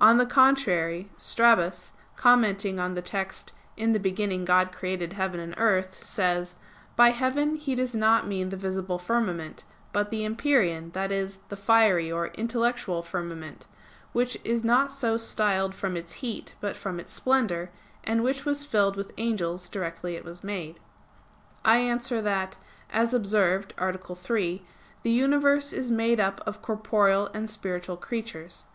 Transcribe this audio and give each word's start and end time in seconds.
On 0.00 0.18
the 0.18 0.26
contrary, 0.26 1.10
Strabus, 1.16 1.92
commenting 2.16 2.80
on 2.80 2.94
the 2.94 3.00
text 3.02 3.52
"In 3.76 3.92
the 3.92 4.00
beginning 4.00 4.44
God 4.44 4.72
created 4.72 5.12
heaven 5.12 5.38
and 5.38 5.54
earth," 5.56 6.02
says: 6.02 6.56
"By 6.96 7.10
heaven 7.10 7.54
he 7.54 7.76
does 7.76 7.94
not 7.94 8.26
mean 8.26 8.48
the 8.48 8.56
visible 8.56 8.98
firmament, 8.98 9.62
but 9.92 10.10
the 10.10 10.24
empyrean, 10.24 10.90
that 10.90 11.12
is, 11.12 11.36
the 11.50 11.56
fiery 11.56 12.10
or 12.10 12.32
intellectual 12.34 13.00
firmament, 13.00 13.68
which 14.12 14.36
is 14.44 14.64
not 14.64 14.90
so 14.90 15.16
styled 15.16 15.72
from 15.76 15.96
its 15.96 16.14
heat, 16.14 16.56
but 16.60 16.76
from 16.76 16.98
its 16.98 17.12
splendor; 17.12 17.70
and 18.02 18.24
which 18.24 18.44
was 18.44 18.64
filled 18.64 18.96
with 18.96 19.12
angels 19.18 19.68
directly 19.68 20.16
it 20.16 20.24
was 20.24 20.42
made." 20.42 20.80
I 21.64 21.76
answer 21.76 22.20
that, 22.22 22.58
As 22.90 23.10
was 23.10 23.14
observed 23.14 23.72
(A. 23.78 24.14
3), 24.16 24.64
the 25.04 25.10
universe 25.12 25.72
is 25.72 25.92
made 25.92 26.18
up 26.18 26.40
of 26.44 26.60
corporeal 26.60 27.28
and 27.32 27.48
spiritual 27.48 27.96
creatures. 27.96 28.66